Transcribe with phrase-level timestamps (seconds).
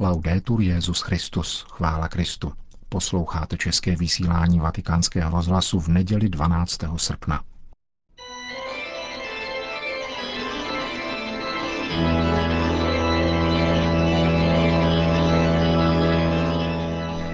[0.00, 2.52] Laudetur Jezus Christus, chvála Kristu.
[2.88, 6.78] Posloucháte české vysílání Vatikánského rozhlasu v neděli 12.
[6.96, 7.42] srpna.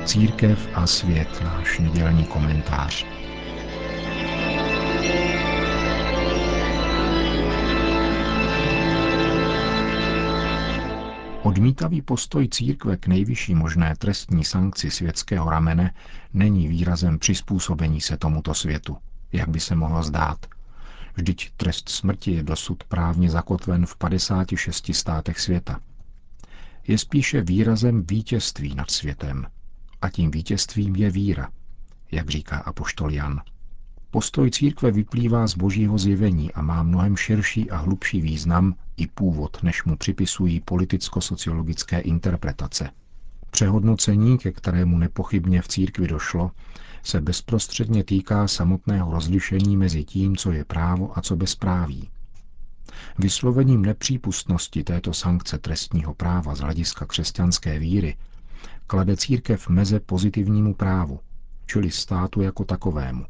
[0.07, 3.07] Církev a svět, náš nedělní komentář.
[11.45, 15.95] Odmítavý postoj církve k nejvyšší možné trestní sankci světského ramene
[16.33, 18.97] není výrazem přizpůsobení se tomuto světu,
[19.33, 20.47] jak by se mohlo zdát.
[21.15, 25.81] Vždyť trest smrti je dosud právně zakotven v 56 státech světa.
[26.87, 29.47] Je spíše výrazem vítězství nad světem.
[30.03, 31.49] A tím vítězstvím je víra,
[32.13, 33.41] jak říká apoštol Jan.
[34.15, 39.63] Postoj církve vyplývá z božího zjevení a má mnohem širší a hlubší význam i původ,
[39.63, 42.91] než mu připisují politicko-sociologické interpretace.
[43.51, 46.51] Přehodnocení, ke kterému nepochybně v církvi došlo,
[47.03, 52.11] se bezprostředně týká samotného rozlišení mezi tím, co je právo a co bezpráví.
[53.19, 58.17] Vyslovením nepřípustnosti této sankce trestního práva z hlediska křesťanské víry
[58.87, 61.21] klade církev meze pozitivnímu právu,
[61.67, 63.25] čili státu jako takovému.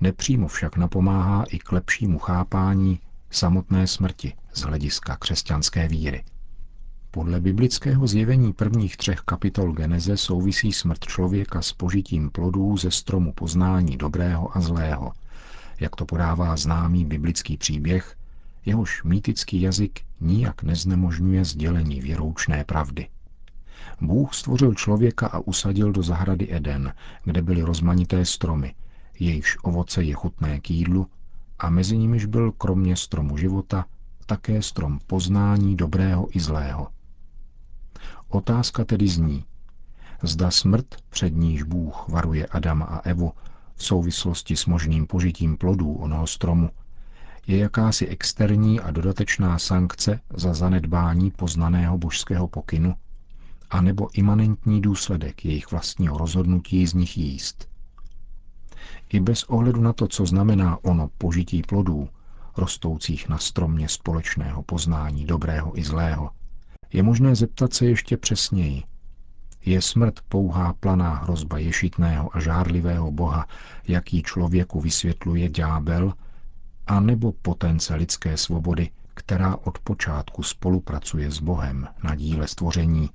[0.00, 6.24] Nepřímo však napomáhá i k lepšímu chápání samotné smrti z hlediska křesťanské víry.
[7.10, 13.32] Podle biblického zjevení prvních třech kapitol Geneze souvisí smrt člověka s požitím plodů ze stromu
[13.32, 15.12] poznání dobrého a zlého,
[15.80, 18.16] jak to podává známý biblický příběh,
[18.66, 23.08] jehož mýtický jazyk nijak neznemožňuje sdělení věroučné pravdy.
[24.00, 28.74] Bůh stvořil člověka a usadil do zahrady Eden, kde byly rozmanité stromy,
[29.18, 31.06] jejichž ovoce je chutné k jídlu
[31.58, 33.84] a mezi nimiž byl kromě stromu života
[34.26, 36.88] také strom poznání dobrého i zlého.
[38.28, 39.44] Otázka tedy zní,
[40.22, 43.32] zda smrt, před níž Bůh varuje Adama a Evu
[43.74, 46.70] v souvislosti s možným požitím plodů onoho stromu,
[47.46, 52.94] je jakási externí a dodatečná sankce za zanedbání poznaného božského pokynu,
[53.70, 57.73] anebo imanentní důsledek jejich vlastního rozhodnutí z nich jíst.
[59.08, 62.08] I bez ohledu na to, co znamená ono požití plodů,
[62.56, 66.30] rostoucích na stromě společného poznání dobrého i zlého,
[66.92, 68.82] je možné zeptat se ještě přesněji.
[69.64, 73.46] Je smrt pouhá planá hrozba ješitného a žárlivého boha,
[73.88, 76.12] jaký člověku vysvětluje ďábel,
[76.86, 83.10] a nebo potence lidské svobody, která od počátku spolupracuje s Bohem na díle stvoření,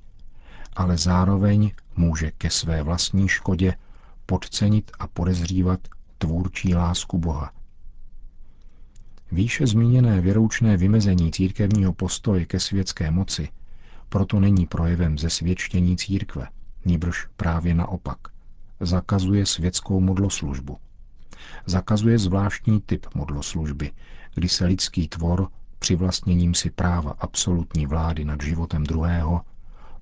[0.73, 3.73] ale zároveň může ke své vlastní škodě
[4.29, 5.79] podcenit a podezřívat
[6.17, 7.51] tvůrčí lásku Boha.
[9.31, 13.49] Výše zmíněné věroučné vymezení církevního postoje ke světské moci
[14.09, 16.47] proto není projevem zesvědčení církve,
[16.85, 18.17] níbrž právě naopak.
[18.79, 20.77] Zakazuje světskou modloslužbu.
[21.65, 23.91] Zakazuje zvláštní typ modloslužby,
[24.35, 25.47] kdy se lidský tvor
[25.79, 29.41] přivlastněním si práva absolutní vlády nad životem druhého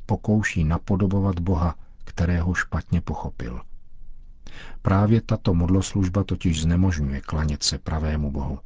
[0.05, 3.61] pokouší napodobovat Boha, kterého špatně pochopil.
[4.81, 8.59] Právě tato modloslužba totiž znemožňuje klanět se pravému Bohu.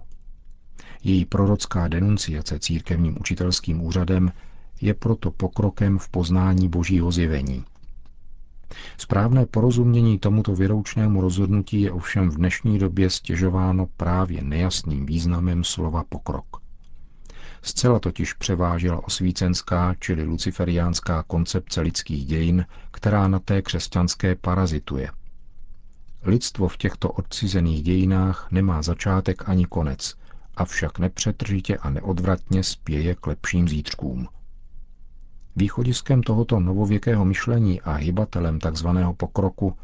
[1.04, 4.32] Její prorocká denunciace církevním učitelským úřadem
[4.82, 7.64] je proto pokrokem v poznání božího zjevení.
[8.98, 16.04] Správné porozumění tomuto věroučnému rozhodnutí je ovšem v dnešní době stěžováno právě nejasným významem slova
[16.10, 16.46] pokrok.
[17.62, 25.10] Zcela totiž převážela osvícenská, čili luciferiánská koncepce lidských dějin, která na té křesťanské parazituje–
[26.24, 30.16] Lidstvo v těchto odcizených dějinách nemá začátek ani konec,
[30.56, 34.28] avšak nepřetržitě a neodvratně spěje k lepším zítřkům.
[35.56, 38.88] Východiskem tohoto novověkého myšlení a hybatelem tzv.
[39.18, 39.78] pokroku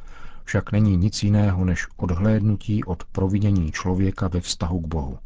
[0.44, 5.20] však není nic jiného než odhlédnutí od provinění člověka ve vztahu k Bohu.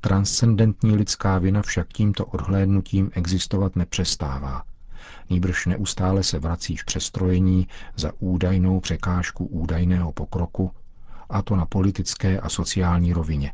[0.00, 4.62] Transcendentní lidská vina však tímto odhlédnutím existovat nepřestává–
[5.30, 10.70] nýbrž neustále se vrací v přestrojení za údajnou překážku údajného pokroku,
[11.28, 13.52] a to na politické a sociální rovině,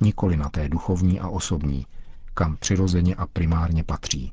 [0.00, 1.86] nikoli na té duchovní a osobní,
[2.34, 4.32] kam přirozeně a primárně patří.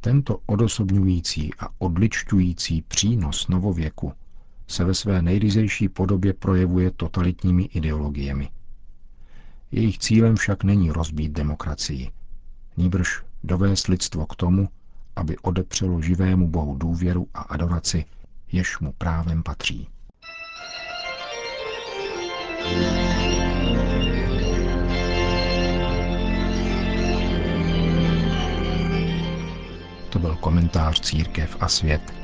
[0.00, 4.12] Tento odosobňující a odličťující přínos novověku
[4.68, 8.50] se ve své nejryzejší podobě projevuje totalitními ideologiemi.
[9.70, 12.10] Jejich cílem však není rozbít demokracii,
[12.76, 14.68] níbrž dovést lidstvo k tomu,
[15.18, 18.04] aby odepřelo živému Bohu důvěru a adoraci,
[18.52, 19.88] jež mu právem patří.
[30.08, 32.17] To byl komentář Církev a svět.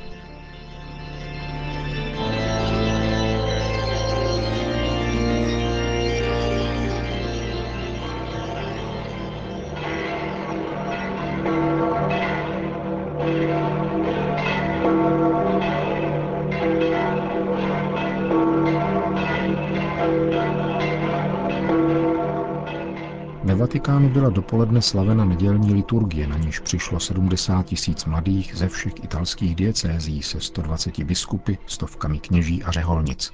[23.94, 29.54] Vatikánu byla dopoledne slavena nedělní liturgie, na níž přišlo 70 tisíc mladých ze všech italských
[29.54, 33.32] diecézí se 120 biskupy, stovkami kněží a řeholnic.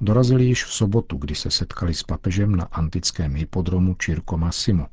[0.00, 4.86] Dorazili již v sobotu, kdy se setkali s papežem na antickém hypodromu Circo Massimo.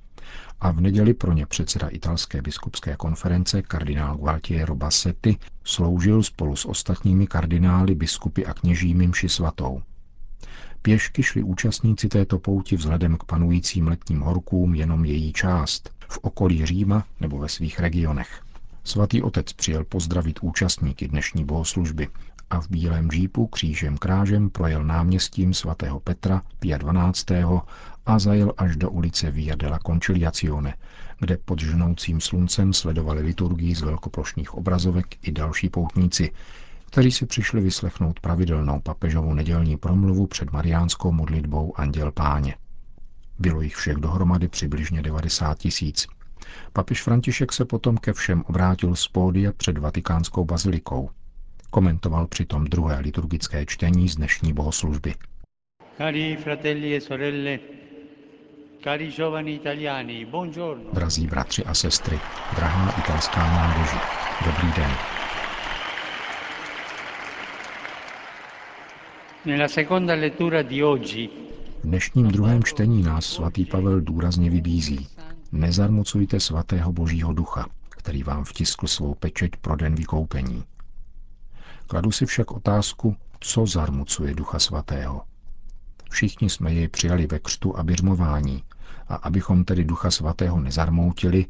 [0.60, 6.66] A v neděli pro ně předseda italské biskupské konference kardinál Gualtiero Bassetti sloužil spolu s
[6.66, 9.82] ostatními kardinály, biskupy a kněžími mši svatou.
[10.82, 16.66] Pěšky šli účastníci této pouti vzhledem k panujícím letním horkům jenom její část, v okolí
[16.66, 18.42] Říma nebo ve svých regionech.
[18.84, 22.08] Svatý otec přijel pozdravit účastníky dnešní bohoslužby
[22.50, 27.26] a v bílém džípu křížem krážem projel náměstím svatého Petra Pia 12.
[28.06, 30.74] a zajel až do ulice Via della Conciliazione,
[31.20, 36.32] kde pod žnoucím sluncem sledovali liturgii z velkoplošných obrazovek i další poutníci,
[36.92, 42.56] kteří si přišli vyslechnout pravidelnou papežovou nedělní promluvu před mariánskou modlitbou Anděl Páně.
[43.40, 46.08] Bylo jich všech dohromady přibližně 90 tisíc.
[46.74, 51.10] Papež František se potom ke všem obrátil z pódia před vatikánskou bazilikou.
[51.70, 55.16] Komentoval přitom druhé liturgické čtení z dnešní bohoslužby.
[55.98, 57.60] Cari fratelli e sorelle,
[58.84, 60.84] cari giovani italiani, buongiorno.
[60.94, 62.20] Drazí bratři a sestry,
[62.56, 63.98] drahá italská mládeži,
[64.46, 65.21] dobrý den.
[69.42, 69.48] V
[71.84, 75.08] dnešním druhém čtení nás svatý Pavel důrazně vybízí.
[75.52, 80.64] Nezarmucujte svatého božího ducha, který vám vtiskl svou pečeť pro den vykoupení.
[81.88, 85.22] Kladu si však otázku, co zarmucuje ducha svatého.
[86.10, 88.64] Všichni jsme jej přijali ve křtu a běžmování
[89.08, 91.46] a abychom tedy ducha svatého nezarmoutili,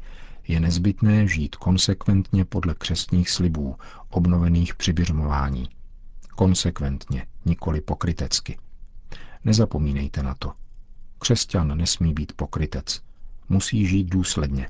[0.48, 3.76] je nezbytné žít konsekventně podle křestních slibů,
[4.10, 5.68] obnovených při běžmování–
[6.36, 8.58] konsekventně, nikoli pokrytecky.
[9.44, 10.52] Nezapomínejte na to.
[11.18, 13.02] Křesťan nesmí být pokrytec.
[13.48, 14.68] Musí žít důsledně.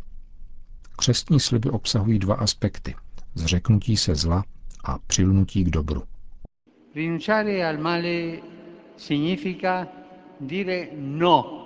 [0.96, 2.94] Křestní sliby obsahují dva aspekty.
[3.34, 4.44] Zřeknutí se zla
[4.84, 6.02] a přilnutí k dobru.
[6.94, 8.38] Rinunciare al male
[8.96, 9.86] significa
[10.40, 11.62] dire no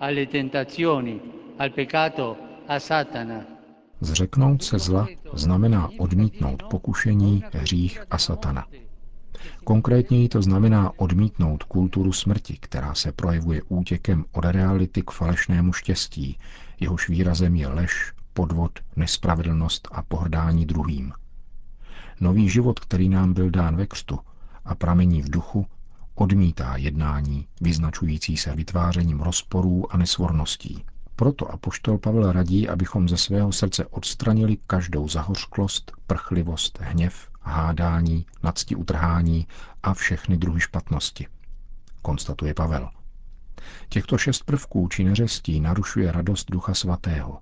[0.00, 1.20] alle tentazioni,
[1.58, 2.36] al peccato,
[2.68, 3.46] a satana.
[4.00, 8.66] Zřeknout se zla znamená odmítnout pokušení, hřích a satana.
[9.64, 16.38] Konkrétněji to znamená odmítnout kulturu smrti, která se projevuje útěkem od reality k falešnému štěstí,
[16.80, 21.12] jehož výrazem je lež, podvod, nespravedlnost a pohrdání druhým.
[22.20, 24.18] Nový život, který nám byl dán ve křtu
[24.64, 25.66] a pramení v duchu,
[26.14, 30.84] odmítá jednání, vyznačující se vytvářením rozporů a nesvorností.
[31.16, 38.74] Proto apoštol Pavel radí, abychom ze svého srdce odstranili každou zahořklost, prchlivost, hněv, hádání, nadsti
[38.76, 39.46] utrhání
[39.82, 41.26] a všechny druhy špatnosti.
[42.02, 42.90] Konstatuje Pavel.
[43.88, 47.38] Těchto šest prvků či neřestí narušuje radost Ducha Svatého,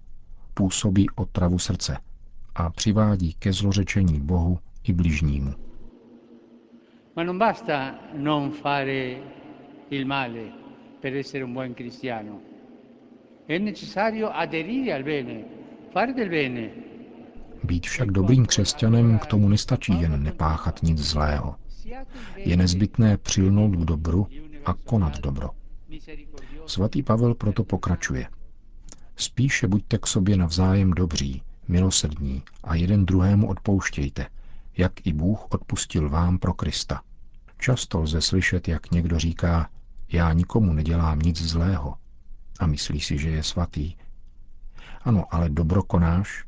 [0.54, 1.98] působí otravu srdce
[2.54, 5.54] a přivádí ke zlořečení Bohu i bližnímu.
[7.16, 9.20] Ma non basta non fare
[9.90, 10.52] il male
[11.00, 12.40] per essere un buon cristiano.
[13.46, 15.44] È necessario aderire al bene,
[15.92, 16.85] fare del bene,
[17.64, 21.56] být však dobrým křesťanem k tomu nestačí jen nepáchat nic zlého.
[22.36, 24.26] Je nezbytné přilnout k dobru
[24.64, 25.50] a konat dobro.
[26.66, 28.28] Svatý Pavel proto pokračuje.
[29.16, 34.26] Spíše buďte k sobě navzájem dobří, milosrdní a jeden druhému odpouštějte,
[34.76, 37.02] jak i Bůh odpustil vám pro Krista.
[37.58, 39.70] Často lze slyšet, jak někdo říká,
[40.12, 41.94] já nikomu nedělám nic zlého
[42.60, 43.94] a myslí si, že je svatý.
[45.04, 46.44] Ano, ale dobro konáš,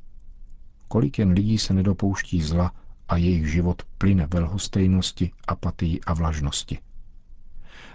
[0.89, 2.73] kolik jen lidí se nedopouští zla
[3.09, 6.79] a jejich život plyne ve lhostejnosti, apatii a vlažnosti.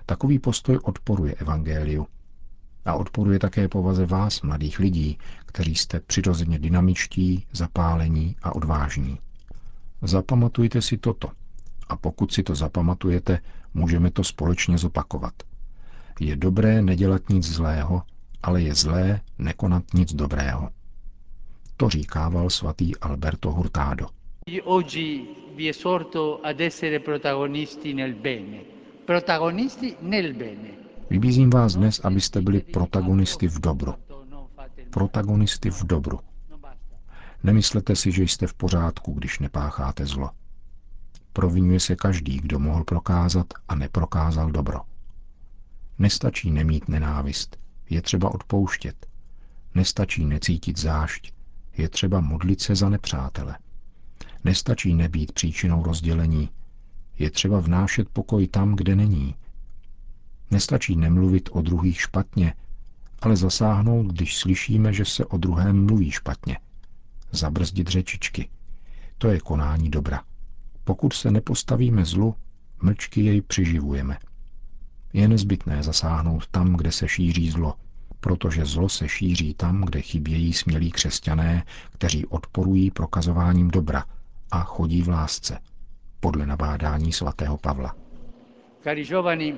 [0.06, 2.08] Takový postoj odporuje evangeliu
[2.86, 9.20] a odporuje také povaze vás, mladých lidí, kteří jste přirozeně dynamičtí, zapálení a odvážní.
[10.02, 11.30] Zapamatujte si toto
[11.88, 13.40] a pokud si to zapamatujete,
[13.74, 15.34] můžeme to společně zopakovat.
[16.20, 18.04] Je dobré nedělat nic zlého,
[18.44, 20.70] ale je zlé nekonat nic dobrého.
[21.78, 24.08] To říkával svatý Alberto Hurtado.
[31.10, 33.94] Vybízím vás dnes, abyste byli protagonisty v dobru.
[34.90, 36.20] Protagonisty v dobru.
[37.44, 40.30] Nemyslete si, že jste v pořádku, když nepácháte zlo.
[41.34, 44.82] Provinuje se každý, kdo mohl prokázat a neprokázal dobro.
[46.00, 47.58] Nestačí nemít nenávist,
[47.90, 49.08] je třeba odpouštět.
[49.76, 51.34] Nestačí necítit zášť,
[51.78, 53.58] je třeba modlit se za nepřátele.
[54.44, 56.50] Nestačí nebýt příčinou rozdělení,
[57.20, 59.36] je třeba vnášet pokoj tam, kde není.
[60.52, 62.54] Nestačí nemluvit o druhých špatně,
[63.22, 66.58] ale zasáhnout, když slyšíme, že se o druhém mluví špatně.
[67.32, 68.50] Zabrzdit řečičky.
[69.18, 70.24] To je konání dobra.
[70.84, 72.36] Pokud se nepostavíme zlu,
[72.82, 74.18] mlčky jej přiživujeme.
[75.14, 77.74] Je nezbytné zasáhnout tam, kde se šíří zlo,
[78.24, 84.06] protože zlo se šíří tam, kde chybějí smělí křesťané, kteří odporují prokazováním dobra
[84.52, 85.60] a chodí v lásce,
[86.20, 87.96] podle nabádání svatého Pavla.
[88.84, 89.56] Cari giovani,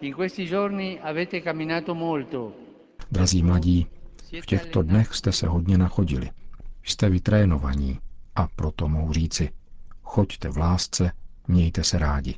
[0.00, 2.52] in questi giorni avete camminato molto.
[3.10, 3.86] Drazí mladí,
[4.42, 6.30] v těchto dnech jste se hodně nachodili.
[6.82, 7.98] Jste vytrénovaní
[8.34, 9.50] a proto mohu říci,
[10.02, 11.12] choďte v lásce,
[11.48, 12.34] mějte se rádi.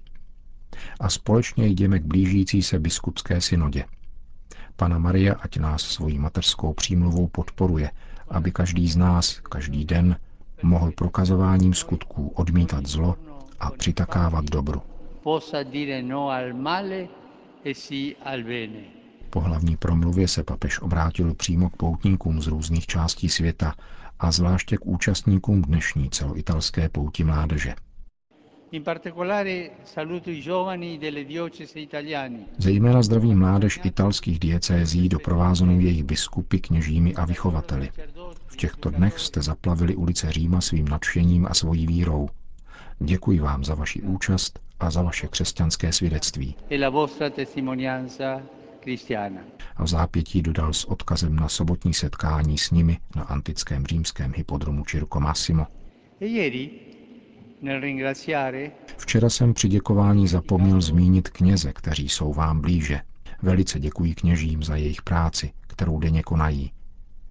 [1.00, 3.84] A společně jdeme k blížící se biskupské synodě.
[4.76, 7.90] Pana Maria ať nás svojí mateřskou přímluvou podporuje,
[8.28, 10.16] aby každý z nás, každý den,
[10.62, 13.16] mohl prokazováním skutků odmítat zlo
[13.60, 14.82] a přitakávat dobru.
[16.02, 16.30] No
[17.64, 18.68] e
[19.30, 23.74] po hlavní promluvě se papež obrátil přímo k poutníkům z různých částí světa
[24.18, 27.74] a zvláště k účastníkům dnešní celoitalské pouti mládeže.
[32.58, 37.90] Zejména zdraví mládež italských diecézí doprovázenou jejich biskupy, kněžími a vychovateli.
[38.46, 42.28] V těchto dnech jste zaplavili ulice Říma svým nadšením a svojí vírou.
[42.98, 46.56] Děkuji vám za vaši účast a za vaše křesťanské svědectví.
[46.70, 46.78] E
[49.76, 54.84] a v zápětí dodal s odkazem na sobotní setkání s nimi na antickém římském hypodromu
[54.84, 55.66] Circo Massimo.
[56.20, 56.91] E
[58.96, 63.00] Včera jsem při děkování zapomněl zmínit kněze, kteří jsou vám blíže.
[63.42, 66.72] Velice děkuji kněžím za jejich práci, kterou denně konají.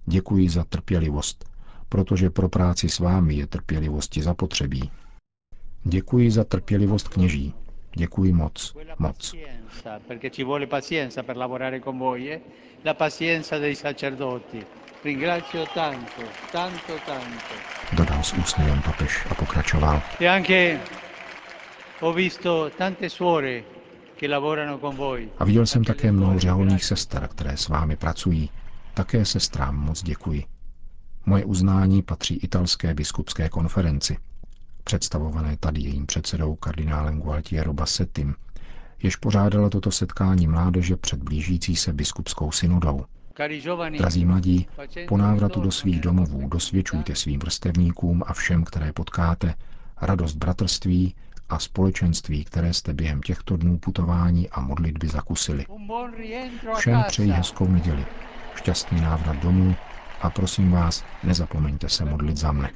[0.05, 1.49] Děkuji za trpělivost,
[1.89, 4.91] protože pro práci s vámi je trpělivosti zapotřebí.
[5.83, 7.53] Děkuji za trpělivost kněží.
[7.95, 9.35] Děkuji moc, moc.
[17.93, 20.01] Dodal s úsměvem papež a pokračoval.
[20.19, 20.79] E
[25.37, 28.49] a viděl jsem také mnoho řeholních sester, které s vámi pracují.
[28.93, 30.43] Také sestrám moc děkuji.
[31.25, 34.17] Moje uznání patří italské biskupské konferenci,
[34.91, 38.35] představované tady jejím předsedou kardinálem Gualtiero Bassettim,
[39.03, 43.05] jež pořádala toto setkání mládeže před blížící se biskupskou synodou.
[43.97, 44.67] Drazí mladí,
[45.07, 49.55] po návratu do svých domovů dosvědčujte svým vrstevníkům a všem, které potkáte,
[50.01, 51.15] radost bratrství
[51.49, 55.65] a společenství, které jste během těchto dnů putování a modlitby zakusili.
[56.77, 58.05] Všem přeji hezkou neděli,
[58.55, 59.75] šťastný návrat domů
[60.21, 62.71] a prosím vás, nezapomeňte se modlit za mne.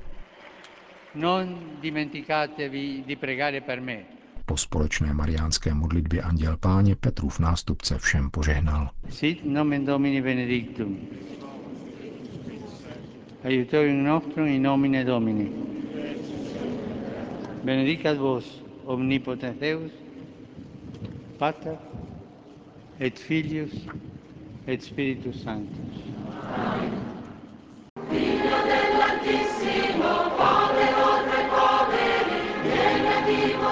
[4.46, 8.90] Po společné mariánské modlitbě anděl páně Petrův nástupce všem požehnal.
[9.10, 11.00] Sit nomen Domini benedictum.
[13.44, 15.52] Aiutorium nostrum in nomine Domini.
[17.64, 19.92] Benedicat vos omnipotens Deus,
[21.38, 21.78] Pater
[23.00, 23.88] et Filius
[24.68, 26.02] et Spiritus Sanctus.
[28.10, 30.25] Figlio dell'Altissimo,